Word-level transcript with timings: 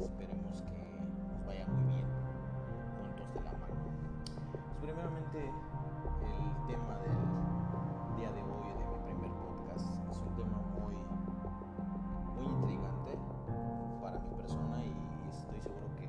Esperemos 0.00 0.62
que 0.62 0.96
nos 1.28 1.44
vaya 1.44 1.66
muy 1.66 1.84
bien 1.92 2.06
juntos 2.96 3.34
de 3.34 3.40
la 3.44 3.52
mano. 3.52 3.84
Pues 4.50 4.64
primeramente 4.80 5.44
el 5.44 6.66
tema 6.66 6.96
del 7.04 7.20
día 8.16 8.32
de 8.32 8.40
hoy 8.40 8.72
de 8.80 8.86
mi 8.88 8.98
primer 9.04 9.30
podcast 9.44 10.00
es 10.08 10.16
un 10.24 10.32
tema 10.40 10.56
muy 10.80 10.96
muy 12.32 12.46
intrigante 12.48 13.18
para 14.00 14.18
mi 14.20 14.30
persona 14.40 14.82
y 14.86 15.28
estoy 15.28 15.60
seguro 15.60 15.92
que 16.00 16.08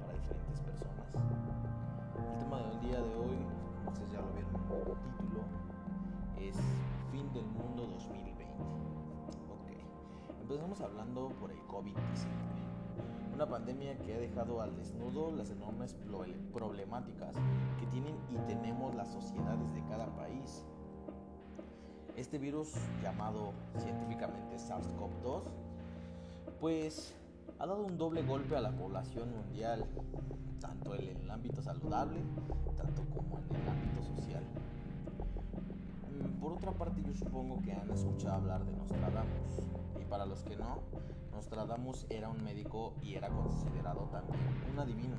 para 0.00 0.12
diferentes 0.18 0.60
personas. 0.62 1.06
El 1.14 2.38
tema 2.42 2.58
del 2.58 2.80
día 2.80 2.98
de 2.98 3.14
hoy, 3.14 3.38
ustedes 3.86 4.10
ya 4.10 4.20
lo 4.22 4.32
vieron 4.34 4.54
en 4.58 4.90
el 4.90 4.98
título, 5.06 5.40
es 6.36 6.56
Fin 7.12 7.32
del 7.32 7.46
Mundo 7.46 7.86
2020. 7.86 8.42
Ok, 9.54 9.70
empezamos 10.42 10.80
hablando 10.80 11.28
por 11.38 11.52
el 11.52 11.60
COVID-19. 11.68 12.69
Una 13.34 13.46
pandemia 13.48 13.96
que 13.98 14.14
ha 14.14 14.18
dejado 14.18 14.60
al 14.60 14.76
desnudo 14.76 15.30
las 15.32 15.50
enormes 15.50 15.96
problemáticas 16.52 17.34
que 17.78 17.86
tienen 17.86 18.14
y 18.30 18.36
tenemos 18.46 18.94
las 18.94 19.10
sociedades 19.12 19.72
de 19.74 19.82
cada 19.88 20.06
país. 20.16 20.64
Este 22.16 22.38
virus 22.38 22.74
llamado 23.02 23.52
científicamente 23.78 24.56
SARS-CoV-2 24.56 25.42
pues 26.60 27.14
ha 27.58 27.66
dado 27.66 27.84
un 27.84 27.96
doble 27.96 28.22
golpe 28.22 28.56
a 28.56 28.60
la 28.60 28.70
población 28.70 29.30
mundial, 29.30 29.86
tanto 30.60 30.94
en 30.94 31.16
el 31.16 31.30
ámbito 31.30 31.62
saludable, 31.62 32.20
tanto 32.76 33.02
como 33.14 33.38
en 33.38 33.56
el 33.56 33.68
ámbito 33.68 34.02
social. 34.02 34.42
Mm, 36.10 36.40
por 36.40 36.52
otra 36.52 36.72
parte, 36.72 37.02
yo 37.02 37.14
supongo 37.14 37.60
que 37.62 37.72
han 37.72 37.90
escuchado 37.90 38.34
hablar 38.34 38.64
de 38.64 38.72
Nostradamus. 38.72 39.68
Y 40.00 40.04
para 40.04 40.26
los 40.26 40.42
que 40.42 40.56
no, 40.56 40.78
Nostradamus 41.40 42.04
era 42.10 42.28
un 42.28 42.44
médico 42.44 42.92
y 43.00 43.14
era 43.14 43.30
considerado 43.30 44.10
también 44.12 44.42
un 44.70 44.78
adivino. 44.78 45.16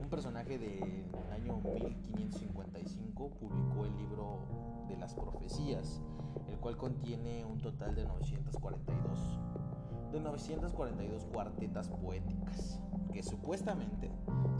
Un 0.00 0.08
personaje 0.08 0.58
del 0.58 1.04
año 1.30 1.58
1555 1.58 3.28
publicó 3.32 3.84
el 3.84 3.94
libro 3.98 4.86
de 4.88 4.96
las 4.96 5.14
profecías, 5.14 6.00
el 6.48 6.56
cual 6.56 6.78
contiene 6.78 7.44
un 7.44 7.58
total 7.58 7.94
de 7.94 8.04
942 8.04 9.38
de 10.10 10.20
942 10.20 11.26
cuartetas 11.26 11.90
poéticas 11.90 12.80
que 13.12 13.22
supuestamente, 13.22 14.10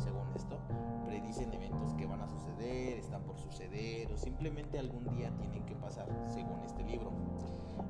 según 0.00 0.26
esto, 0.34 0.58
predicen 1.06 1.52
eventos 1.52 1.94
que 1.94 2.06
van 2.06 2.22
a 2.22 2.28
suceder, 2.28 2.98
están 2.98 3.22
por 3.22 3.38
suceder 3.38 4.12
o 4.12 4.16
simplemente 4.16 4.78
algún 4.78 5.04
día 5.16 5.30
tienen 5.36 5.64
que 5.66 5.76
pasar, 5.76 6.08
según 6.26 6.60
este 6.64 6.82
libro. 6.84 7.12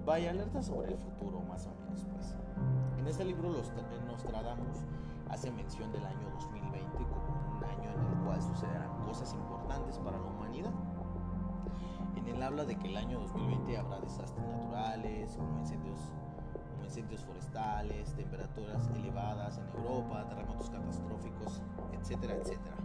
Vaya, 0.04 0.30
alerta 0.30 0.62
sobre 0.62 0.92
el 0.92 0.98
futuro, 0.98 1.40
más 1.40 1.66
o 1.66 1.74
menos, 1.74 2.04
pues. 2.12 2.34
En 2.98 3.06
este 3.06 3.24
libro 3.24 3.50
los 3.50 3.72
Nostradamus 4.06 4.84
hace 5.30 5.50
mención 5.50 5.90
del 5.92 6.04
año 6.04 6.28
2020 6.32 6.96
como 6.96 7.56
un 7.56 7.64
año 7.64 7.90
en 7.90 8.00
el 8.00 8.24
cual 8.24 8.42
sucederán 8.42 9.02
cosas 9.04 9.32
importantes 9.32 9.98
para 9.98 10.18
la 10.18 10.24
humanidad. 10.24 10.72
En 12.16 12.26
él 12.26 12.42
habla 12.42 12.64
de 12.64 12.76
que 12.76 12.88
el 12.88 12.96
año 12.96 13.20
2020 13.20 13.78
habrá 13.78 14.00
desastres 14.00 14.46
naturales, 14.48 15.36
como 15.36 15.58
incendios 15.58 16.00
incendios 16.90 17.24
forestales, 17.24 18.12
temperaturas 18.16 18.90
elevadas 18.96 19.58
en 19.58 19.68
Europa, 19.78 20.26
terremotos 20.28 20.68
catastróficos, 20.70 21.62
etcétera, 21.92 22.34
etcétera. 22.34 22.76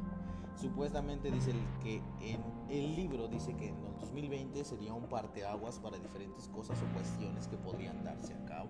Supuestamente 0.55 1.31
dice 1.31 1.53
que 1.81 2.03
en 2.21 2.43
el 2.69 2.95
libro 2.95 3.27
dice 3.27 3.55
que 3.55 3.69
en 3.69 3.77
el 3.83 3.95
2020 3.95 4.63
sería 4.63 4.93
un 4.93 5.09
parteaguas 5.09 5.79
para 5.79 5.97
diferentes 5.97 6.47
cosas 6.49 6.77
o 6.83 6.93
cuestiones 6.93 7.47
que 7.47 7.57
podrían 7.57 8.03
darse 8.03 8.35
a 8.35 8.45
cabo. 8.45 8.69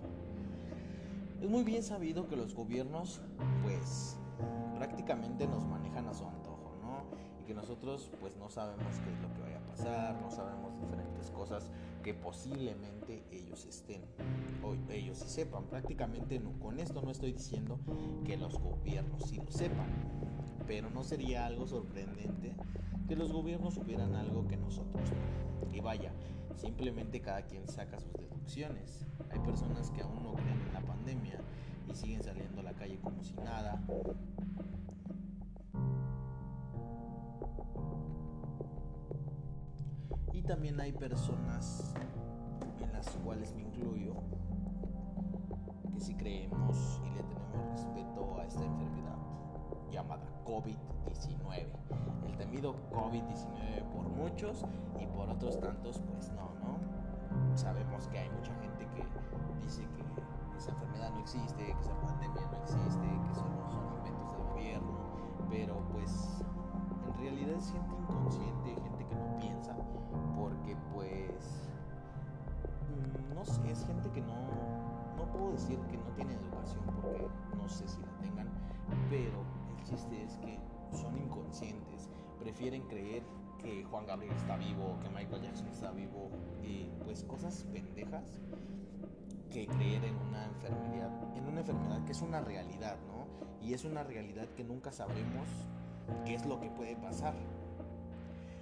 Es 1.42 1.50
muy 1.50 1.64
bien 1.64 1.84
sabido 1.84 2.30
que 2.30 2.38
los 2.38 2.56
gobiernos 2.56 3.22
pues 3.62 4.18
prácticamente 4.78 5.48
nos 5.48 5.66
manejan 5.66 6.08
a 6.08 6.14
su 6.14 6.26
antojo, 7.54 7.54
¿no? 7.54 7.54
Y 7.54 7.54
que 7.54 7.54
nosotros 7.54 8.12
pues 8.20 8.36
no 8.38 8.50
sabemos 8.50 9.00
qué 9.04 9.12
es 9.12 9.20
lo 9.22 9.34
que 9.34 9.42
vaya 9.42 9.58
a 9.58 9.68
pasar, 9.68 10.22
no 10.22 10.32
sabemos 10.32 10.76
diferentes 10.80 11.32
cosas 11.32 11.72
que 12.04 12.14
posiblemente 12.14 13.24
ellos 13.32 13.66
estén 13.66 14.02
o 14.64 14.76
ellos 14.92 15.18
sí 15.20 15.28
sepan. 15.28 15.66
Prácticamente 15.66 16.42
con 16.60 16.80
esto 16.80 17.02
no 17.02 17.12
estoy 17.12 17.34
diciendo 17.34 17.80
que 18.26 18.38
los 18.38 18.60
gobiernos 18.60 19.24
sí 19.24 19.38
lo 19.38 19.52
sepan, 19.52 19.88
pero 20.68 20.90
no 20.90 21.04
sería 21.04 21.46
algo 21.46 21.68
sorprendente 21.68 22.56
que 23.08 23.16
los 23.16 23.32
gobiernos 23.32 23.76
supieran 23.76 24.16
algo 24.16 24.48
que 24.48 24.58
nosotros 24.58 25.10
Y 25.72 25.80
vaya, 25.82 26.12
simplemente 26.56 27.22
cada 27.22 27.44
quien 27.44 27.68
saca 27.68 28.00
sus 28.00 28.14
deducciones. 28.14 29.06
Hay 29.30 29.40
personas 29.40 29.92
que 29.92 30.02
aún 30.02 30.24
no 30.24 30.34
creen 30.34 30.62
en 30.68 30.74
la 30.74 30.82
pandemia 30.82 31.40
y 31.88 31.96
siguen 31.96 32.24
saliendo 32.24 32.62
a 32.62 32.64
la 32.64 32.74
calle 32.74 33.00
como 33.02 33.24
si 33.24 33.34
nada. 33.36 33.84
También 40.46 40.80
hay 40.80 40.92
personas 40.92 41.94
en 42.80 42.94
las 42.94 43.10
cuales 43.24 43.54
me 43.56 43.64
incluyo 43.64 44.14
que 45.92 46.00
si 46.00 46.14
creemos 46.14 47.02
y 47.04 47.10
le 47.10 47.24
tenemos 47.24 47.68
respeto 47.72 48.38
a 48.40 48.46
esta 48.46 48.64
enfermedad 48.64 49.18
llamada 49.92 50.24
COVID-19. 50.46 51.66
El 52.28 52.38
temido 52.38 52.76
COVID-19 52.92 53.84
por 53.92 54.08
muchos 54.10 54.64
y 55.00 55.08
por 55.08 55.30
otros 55.30 55.60
tantos 55.60 56.00
pues 56.12 56.32
no, 56.34 56.52
¿no? 56.62 57.58
Sabemos 57.58 58.08
que 58.10 58.20
hay 58.20 58.30
mucha 58.30 58.54
gente 58.56 58.88
que 58.94 59.04
dice 59.64 59.82
que 59.82 60.58
esa 60.58 60.72
enfermedad 60.72 61.12
no 61.12 61.22
existe, 61.22 61.66
que 61.66 61.72
esa 61.82 62.00
pandemia 62.02 62.42
no 62.52 62.58
existe, 62.58 63.08
que 63.28 63.34
solo 63.34 63.68
son 63.72 63.98
inventos 63.98 64.32
del 64.32 64.44
gobierno, 64.44 65.48
pero 65.50 65.76
pues 65.92 66.44
en 67.08 67.18
realidad 67.18 67.56
es 67.58 67.72
gente 67.72 67.96
inconsciente, 67.96 68.76
gente 68.76 69.06
que 69.06 69.16
no 69.16 69.38
piensa, 69.40 69.76
es 73.48 73.86
gente 73.86 74.10
que 74.12 74.22
no, 74.22 74.34
no 75.18 75.32
puedo 75.32 75.52
decir 75.52 75.80
que 75.90 75.98
no 75.98 76.06
tiene 76.16 76.34
educación 76.34 76.84
porque 77.02 77.56
no 77.56 77.70
sé 77.70 77.88
si 77.88 78.02
la 78.02 78.12
tengan, 78.20 78.50
pero 79.10 79.44
el 79.78 79.84
chiste 79.84 80.24
es 80.24 80.38
que 80.38 80.60
son 80.92 81.18
inconscientes, 81.18 82.10
prefieren 82.40 82.84
creer 82.88 83.24
que 83.60 83.84
Juan 83.86 84.06
Gabriel 84.06 84.36
está 84.36 84.58
vivo, 84.58 84.98
que 85.02 85.10
Michael 85.10 85.44
Jackson 85.44 85.68
está 85.68 85.92
vivo, 85.92 86.30
y 86.64 86.92
pues 87.04 87.24
cosas 87.24 87.66
pendejas 87.72 88.42
que 89.50 89.68
creer 89.68 90.04
en 90.04 90.16
una 90.16 90.46
enfermedad, 90.46 91.12
en 91.36 91.48
una 91.48 91.62
enfermedad 91.62 92.04
que 92.06 92.12
es 92.12 92.22
una 92.22 92.42
realidad, 92.42 92.98
¿no? 93.08 93.26
Y 93.66 93.74
es 93.74 93.86
una 93.86 94.04
realidad 94.04 94.48
que 94.50 94.64
nunca 94.64 94.92
sabremos 94.92 95.48
qué 96.26 96.36
es 96.36 96.46
lo 96.46 96.60
que 96.60 96.70
puede 96.70 96.96
pasar, 96.96 97.36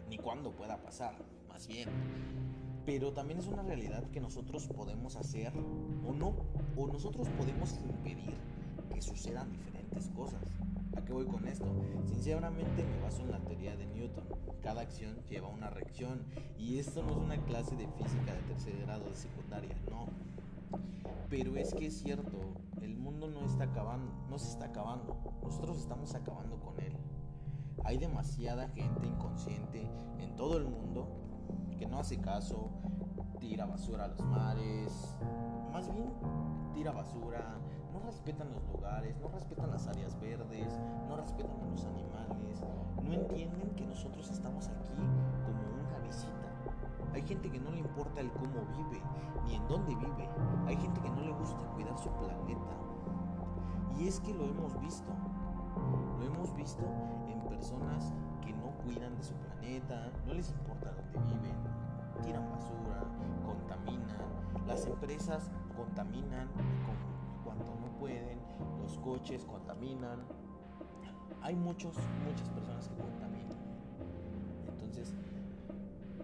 ni 0.10 0.18
cuándo 0.18 0.52
pueda 0.52 0.78
pasar, 0.78 1.16
más 1.50 1.68
bien. 1.68 1.90
Pero 2.86 3.14
también 3.14 3.40
es 3.40 3.48
una 3.48 3.64
realidad 3.64 4.04
que 4.12 4.20
nosotros 4.20 4.68
podemos 4.68 5.16
hacer 5.16 5.54
o 5.56 6.14
no, 6.14 6.36
o 6.76 6.88
nosotros 6.88 7.30
podemos 7.30 7.80
impedir 7.86 8.34
que 8.94 9.02
sucedan 9.02 9.52
diferentes 9.52 10.10
cosas. 10.10 10.42
¿A 10.98 11.06
qué 11.06 11.14
voy 11.14 11.26
con 11.26 11.48
esto? 11.48 11.66
Sinceramente 12.06 12.84
me 12.84 13.00
baso 13.02 13.22
en 13.22 13.32
la 13.32 13.40
teoría 13.40 13.76
de 13.78 13.88
Newton. 13.88 14.26
Cada 14.62 14.82
acción 14.82 15.16
lleva 15.30 15.48
una 15.48 15.70
reacción 15.70 16.24
y 16.58 16.78
esto 16.78 17.04
no 17.04 17.12
es 17.12 17.18
una 17.18 17.38
clase 17.46 17.76
de 17.76 17.88
física 17.88 18.34
de 18.34 18.42
tercer 18.54 18.78
grado 18.82 19.06
de 19.06 19.16
secundaria, 19.16 19.76
no. 19.90 20.08
Pero 21.30 21.56
es 21.56 21.74
que 21.74 21.88
es 21.88 21.98
cierto, 21.98 22.40
el 22.82 22.98
mundo 22.98 23.28
no 23.28 23.46
está 23.46 23.64
acabando, 23.64 24.12
no 24.30 24.38
se 24.38 24.50
está 24.50 24.66
acabando, 24.66 25.18
nosotros 25.42 25.80
estamos 25.80 26.14
acabando 26.16 26.60
con 26.60 26.80
él. 26.80 26.94
Hay 27.86 27.98
demasiada 27.98 28.68
gente 28.70 29.08
inconsciente 29.08 29.90
en 30.20 30.36
todo 30.36 30.58
el 30.58 30.66
mundo 30.66 31.23
que 31.78 31.86
no 31.88 32.00
hace 32.00 32.20
caso, 32.20 32.70
tira 33.40 33.66
basura 33.66 34.06
a 34.06 34.08
los 34.08 34.26
mares, 34.26 35.18
más 35.72 35.92
bien 35.92 36.12
tira 36.74 36.92
basura, 36.92 37.58
no 37.92 38.00
respetan 38.00 38.52
los 38.52 38.64
lugares, 38.68 39.16
no 39.18 39.28
respetan 39.30 39.70
las 39.70 39.88
áreas 39.88 40.20
verdes, 40.20 40.80
no 41.08 41.16
respetan 41.16 41.62
a 41.62 41.66
los 41.66 41.86
animales, 41.86 42.62
no 43.04 43.14
entienden 43.14 43.70
que 43.76 43.86
nosotros 43.86 44.30
estamos 44.30 44.68
aquí 44.68 44.94
como 45.46 45.88
una 45.88 46.00
visita. 46.00 46.44
Hay 47.14 47.22
gente 47.22 47.52
que 47.52 47.60
no 47.60 47.72
le 47.72 47.80
importa 47.80 48.22
el 48.22 48.32
cómo 48.32 48.66
vive, 48.76 49.02
ni 49.46 49.56
en 49.56 49.68
dónde 49.68 49.96
vive. 49.96 50.30
Hay 50.66 50.76
gente 50.78 51.00
que 51.00 51.10
no 51.10 51.22
le 51.22 51.32
gusta 51.34 51.64
cuidar 51.76 51.98
su 51.98 52.10
planeta. 52.10 52.74
Y 54.00 54.08
es 54.08 54.20
que 54.20 54.34
lo 54.34 54.46
hemos 54.46 54.80
visto. 54.80 55.12
Lo 56.20 56.26
hemos 56.26 56.56
visto 56.56 56.84
en 57.28 57.40
personas 57.42 58.14
cuidan 58.84 59.16
de 59.16 59.24
su 59.24 59.34
planeta, 59.34 60.12
no 60.26 60.34
les 60.34 60.50
importa 60.50 60.92
dónde 60.92 61.34
viven, 61.36 61.58
tiran 62.24 62.50
basura, 62.50 63.04
contaminan, 63.46 64.18
las 64.68 64.86
empresas 64.86 65.52
contaminan 65.76 66.48
con 66.86 67.44
cuanto 67.44 67.74
no 67.76 67.98
pueden, 68.00 68.40
los 68.82 68.98
coches 69.00 69.46
contaminan, 69.46 70.20
hay 71.42 71.56
muchos, 71.56 71.96
muchas 72.26 72.50
personas 72.50 72.88
que 72.88 72.96
contaminan. 72.96 73.58
Entonces, 74.70 75.14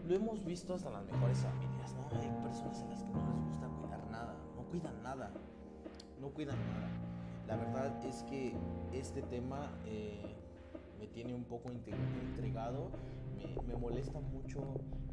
lo 0.08 0.16
hemos 0.16 0.44
visto 0.46 0.74
hasta 0.74 0.90
las 0.90 1.06
mejores 1.06 1.40
familias, 1.40 1.94
¿no? 1.94 2.20
Hay 2.20 2.30
personas 2.44 2.82
en 2.82 2.90
las 2.90 3.04
que 3.04 3.10
no 3.10 3.26
les 3.34 3.44
gusta 3.46 3.68
cuidar 3.68 4.06
nada, 4.12 4.36
no 4.56 4.64
cuidan 4.64 5.04
nada, 5.04 5.32
no 6.22 6.30
cuidan 6.30 6.58
nada. 6.58 6.90
La 7.48 7.56
verdad 7.56 8.06
es 8.06 8.24
que 8.24 8.56
este 8.94 9.22
tema... 9.24 9.72
Eh, 9.86 10.36
me 11.00 11.08
tiene 11.08 11.34
un 11.34 11.46
poco 11.46 11.72
intrigado, 11.72 12.92
me, 13.66 13.76
molesta 13.78 14.20
mucho 14.20 14.60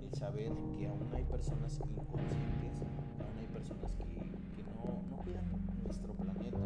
el 0.02 0.12
saber 0.14 0.52
que 0.76 0.88
aún 0.88 1.08
hay 1.14 1.24
personas 1.24 1.78
inconscientes, 1.78 2.82
aún 3.20 3.38
hay 3.38 3.46
personas 3.46 3.92
que, 3.92 4.04
que 4.04 4.62
no, 4.74 5.02
no 5.08 5.16
cuidan 5.22 5.44
nuestro 5.84 6.12
planeta, 6.14 6.58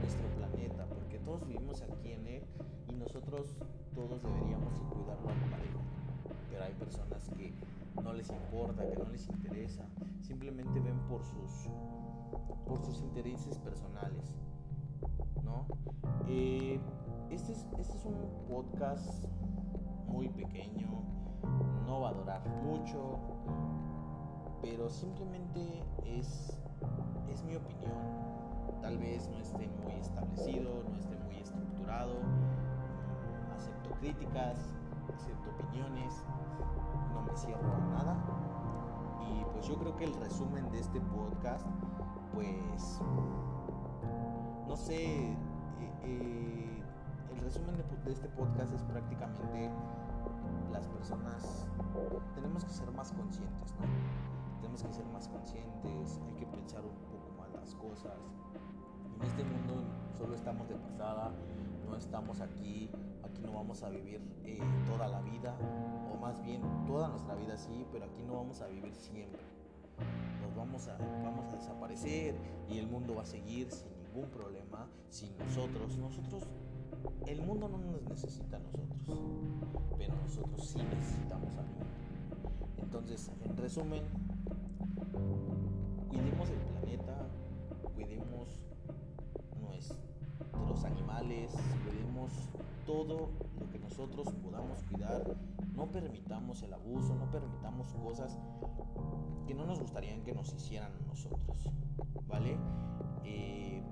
nuestro 0.00 0.26
planeta, 0.36 0.86
porque 0.86 1.18
todos 1.20 1.46
vivimos 1.46 1.80
aquí 1.82 2.12
en 2.12 2.26
él 2.26 2.42
y 2.90 2.96
nosotros 2.96 3.56
todos 3.94 4.20
deberíamos 4.22 4.74
cuidarlo 4.90 5.28
al 5.28 5.50
parejo. 5.50 5.80
Pero 6.50 6.64
hay 6.64 6.74
personas 6.74 7.28
que 7.36 7.52
no 8.02 8.12
les 8.12 8.28
importa, 8.30 8.88
que 8.88 8.96
no 8.96 9.08
les 9.10 9.28
interesa, 9.28 9.84
simplemente 10.20 10.80
ven 10.80 10.98
por 11.08 11.22
sus, 11.22 11.68
por 12.66 12.80
sus 12.84 13.00
intereses 13.00 13.58
personales. 13.58 14.34
Eh, 16.26 16.80
este, 17.30 17.52
es, 17.52 17.66
este 17.78 17.96
es 17.96 18.04
un 18.04 18.16
podcast 18.48 19.24
muy 20.06 20.28
pequeño, 20.28 20.88
no 21.86 22.00
va 22.00 22.10
a 22.10 22.12
durar 22.12 22.42
mucho, 22.64 23.18
pero 24.62 24.88
simplemente 24.90 25.84
es, 26.04 26.58
es 27.30 27.42
mi 27.44 27.56
opinión. 27.56 27.92
Tal 28.82 28.98
vez 28.98 29.28
no 29.28 29.38
esté 29.38 29.68
muy 29.84 29.92
establecido, 29.94 30.84
no 30.88 30.96
esté 30.96 31.16
muy 31.24 31.36
estructurado. 31.36 32.14
Acepto 33.56 33.90
críticas, 34.00 34.74
acepto 35.14 35.50
opiniones, 35.50 36.24
no 37.12 37.22
me 37.22 37.36
cierro 37.36 37.74
a 37.74 37.78
nada. 37.78 38.16
Y 39.30 39.44
pues 39.52 39.66
yo 39.66 39.76
creo 39.78 39.96
que 39.96 40.04
el 40.04 40.14
resumen 40.14 40.70
de 40.70 40.80
este 40.80 41.00
podcast, 41.00 41.66
pues, 42.34 43.00
no 44.68 44.76
sé, 44.76 45.02
eh, 45.02 45.34
eh, 46.04 46.82
el 47.32 47.40
resumen 47.40 47.74
de, 47.76 48.12
este 48.12 48.28
podcast 48.28 48.74
es 48.74 48.82
prácticamente 48.82 49.70
las 50.70 50.86
personas 50.88 51.66
tenemos 52.34 52.64
que 52.64 52.70
ser 52.70 52.90
más 52.92 53.12
conscientes, 53.12 53.74
¿no? 53.80 54.60
Tenemos 54.60 54.82
que 54.82 54.92
ser 54.92 55.06
más 55.06 55.26
conscientes, 55.28 56.20
hay 56.26 56.34
que 56.34 56.46
pensar 56.46 56.84
un 56.84 56.94
poco 57.10 57.32
más 57.38 57.50
las 57.52 57.74
cosas. 57.74 58.18
En 59.16 59.26
este 59.26 59.42
mundo 59.42 59.84
solo 60.16 60.34
estamos 60.34 60.68
de 60.68 60.76
pasada, 60.76 61.32
no 61.88 61.96
estamos 61.96 62.40
aquí, 62.40 62.90
aquí 63.24 63.42
no 63.42 63.52
vamos 63.52 63.82
a 63.82 63.88
vivir 63.88 64.20
eh, 64.44 64.60
toda 64.86 65.08
la 65.08 65.20
vida, 65.22 65.56
o 66.12 66.16
más 66.18 66.40
bien 66.42 66.62
toda 66.86 67.08
nuestra 67.08 67.34
vida 67.34 67.56
sí, 67.56 67.86
pero 67.90 68.04
aquí 68.04 68.22
no 68.22 68.34
vamos 68.34 68.60
a 68.60 68.66
vivir 68.66 68.94
siempre. 68.94 69.40
Nos 70.42 70.54
vamos 70.54 70.86
a, 70.88 70.96
vamos 71.24 71.46
a 71.52 71.56
desaparecer 71.56 72.36
y 72.68 72.78
el 72.78 72.86
mundo 72.86 73.14
va 73.16 73.22
a 73.22 73.26
seguir 73.26 73.70
sin 73.72 73.97
ningún 74.08 74.30
problema, 74.30 74.86
sin 75.08 75.36
nosotros. 75.38 75.96
Nosotros 75.98 76.44
el 77.26 77.42
mundo 77.42 77.68
no 77.68 77.78
nos 77.78 78.02
necesita 78.08 78.56
a 78.56 78.60
nosotros, 78.60 78.98
pero 79.96 80.14
nosotros 80.16 80.66
sí 80.66 80.78
necesitamos 80.78 81.56
al 81.56 81.66
mundo. 81.66 81.86
Entonces, 82.78 83.30
en 83.44 83.56
resumen, 83.56 84.04
cuidemos 86.08 86.48
el 86.50 86.58
planeta, 86.58 87.26
cuidemos 87.94 88.60
nuestros 89.60 90.84
animales, 90.84 91.52
cuidemos 91.84 92.32
todo 92.88 93.30
lo 93.60 93.68
que 93.68 93.78
nosotros 93.78 94.32
podamos 94.42 94.82
cuidar, 94.84 95.36
no 95.74 95.92
permitamos 95.92 96.62
el 96.62 96.72
abuso, 96.72 97.14
no 97.14 97.30
permitamos 97.30 97.92
cosas 97.92 98.38
que 99.46 99.54
no 99.54 99.66
nos 99.66 99.78
gustarían 99.78 100.22
que 100.22 100.32
nos 100.32 100.54
hicieran 100.54 100.92
nosotros, 101.06 101.70
¿vale? 102.26 102.56
Eh, 103.24 103.82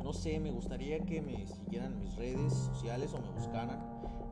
no 0.00 0.12
sé, 0.12 0.38
me 0.38 0.52
gustaría 0.52 1.00
que 1.00 1.20
me 1.22 1.44
siguieran 1.44 1.98
mis 1.98 2.14
redes 2.14 2.52
sociales 2.52 3.12
o 3.14 3.20
me 3.20 3.30
buscaran, 3.30 3.80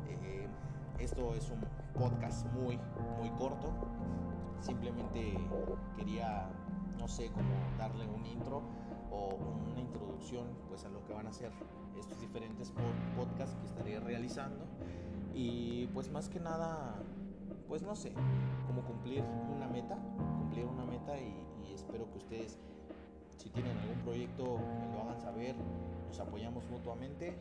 Eh, 0.07 0.47
esto 0.99 1.33
es 1.33 1.49
un 1.49 1.61
podcast 1.97 2.45
muy, 2.53 2.79
muy 3.17 3.29
corto. 3.31 3.73
Simplemente 4.59 5.37
quería, 5.95 6.49
no 6.99 7.07
sé, 7.07 7.31
como 7.31 7.49
darle 7.77 8.07
un 8.07 8.25
intro 8.25 8.61
o 9.11 9.35
una 9.69 9.79
introducción 9.79 10.47
pues 10.67 10.85
a 10.85 10.89
lo 10.89 11.03
que 11.05 11.13
van 11.13 11.27
a 11.27 11.31
ser 11.31 11.51
estos 11.97 12.19
diferentes 12.19 12.73
podcasts 13.15 13.55
que 13.55 13.65
estaré 13.65 13.99
realizando. 13.99 14.65
Y 15.33 15.87
pues 15.87 16.09
más 16.11 16.29
que 16.29 16.39
nada, 16.39 17.03
pues 17.67 17.81
no 17.81 17.95
sé, 17.95 18.13
como 18.67 18.83
cumplir 18.83 19.23
una 19.55 19.67
meta, 19.67 19.97
cumplir 20.39 20.65
una 20.65 20.85
meta 20.85 21.17
y, 21.19 21.43
espero 21.73 22.09
que 22.09 22.17
ustedes, 22.17 22.57
si 23.37 23.49
tienen 23.49 23.77
algún 23.77 23.97
proyecto, 23.99 24.57
me 24.79 24.93
lo 24.93 25.01
hagan 25.01 25.19
saber, 25.19 25.55
nos 26.07 26.19
apoyamos 26.19 26.65
mutuamente 26.69 27.35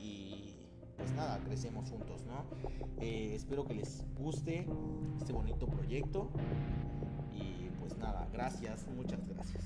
y 0.00 0.56
pues 0.96 1.12
nada, 1.12 1.38
crecemos 1.44 1.88
juntos, 1.88 2.24
¿no? 2.26 2.44
Eh, 3.00 3.34
espero 3.36 3.64
que 3.64 3.74
les 3.74 4.04
guste 4.18 4.66
este 5.16 5.32
bonito 5.32 5.68
proyecto 5.68 6.28
y 7.32 7.70
pues 7.78 7.96
nada, 7.98 8.28
gracias, 8.32 8.88
muchas 8.88 9.20
gracias. 9.28 9.64